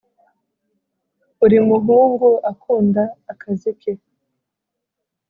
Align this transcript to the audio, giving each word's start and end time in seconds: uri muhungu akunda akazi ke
uri 1.43 1.57
muhungu 1.67 2.29
akunda 2.51 3.03
akazi 3.31 3.71
ke 3.79 3.93